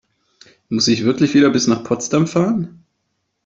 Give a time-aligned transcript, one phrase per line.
[0.67, 2.83] Muss ich wirklich wieder bis nach Potsdam fahren?